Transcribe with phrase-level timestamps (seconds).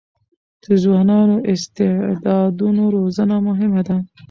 [0.63, 1.17] د ځوانو
[1.53, 3.97] استعدادونو روزنه مهمه ده.